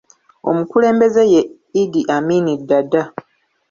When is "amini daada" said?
2.15-3.03